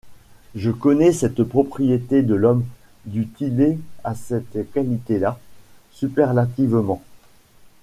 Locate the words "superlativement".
5.91-7.03